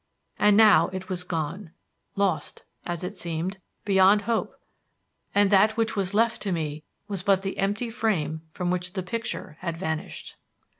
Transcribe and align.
And 0.39 0.57
now 0.57 0.87
it 0.87 1.09
was 1.09 1.23
gone 1.23 1.73
lost, 2.15 2.63
as 2.87 3.03
it 3.03 3.15
seemed, 3.15 3.59
beyond 3.85 4.23
hope; 4.23 4.55
and 5.35 5.51
that 5.51 5.77
which 5.77 5.95
was 5.95 6.15
left 6.15 6.41
to 6.41 6.51
me 6.51 6.83
was 7.07 7.21
but 7.21 7.43
the 7.43 7.59
empty 7.59 7.91
frame 7.91 8.41
from 8.49 8.71
which 8.71 8.93
the 8.93 9.03
picture 9.03 9.57
had 9.59 9.77
vanished. 9.77 10.37